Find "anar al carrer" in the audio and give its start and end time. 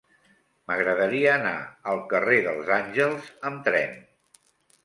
1.33-2.39